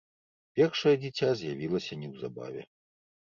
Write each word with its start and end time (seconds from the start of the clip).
Першае 0.59 0.93
дзіця 1.03 1.29
з'явілася 1.41 1.97
неўзабаве. 2.05 2.61